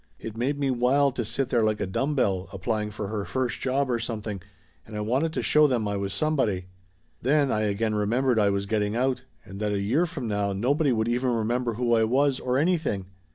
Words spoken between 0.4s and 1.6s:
me wild to sit